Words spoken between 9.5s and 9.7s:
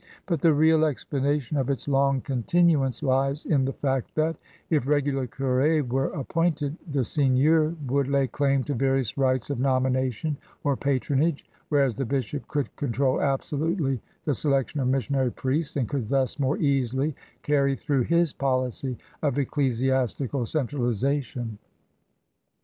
of